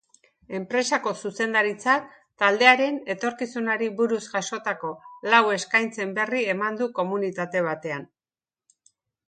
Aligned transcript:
Enpresako 0.59 1.11
zuzendaritzak 1.27 2.07
taldearen 2.43 2.97
etorkizunari 3.15 3.91
buruz 4.01 4.21
jasotako 4.33 4.93
lau 5.35 5.43
eskaintzen 5.59 6.19
berri 6.19 6.45
eman 6.57 6.83
du 6.83 6.91
komunikatu 7.01 7.65
batean. 7.73 8.13